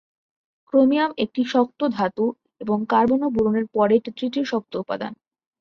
[0.69, 2.25] Chromium একটি শক্ত ধাতু
[2.61, 5.13] এবং কার্বন ও বোরন এর পরে এটা তৃতীয় শক্ত উপাদান।